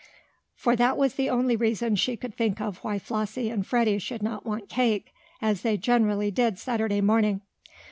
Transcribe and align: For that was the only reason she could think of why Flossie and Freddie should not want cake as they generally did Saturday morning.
For 0.55 0.75
that 0.77 0.97
was 0.97 1.13
the 1.13 1.29
only 1.29 1.55
reason 1.55 1.95
she 1.95 2.17
could 2.17 2.35
think 2.35 2.59
of 2.59 2.79
why 2.79 2.97
Flossie 2.97 3.51
and 3.51 3.63
Freddie 3.63 3.99
should 3.99 4.23
not 4.23 4.47
want 4.47 4.67
cake 4.67 5.13
as 5.43 5.61
they 5.61 5.77
generally 5.77 6.31
did 6.31 6.57
Saturday 6.57 7.01
morning. 7.01 7.41